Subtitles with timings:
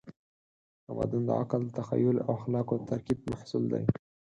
[0.87, 3.83] تمدن د عقل، تخیل او اخلاقو د ترکیب محصول دی.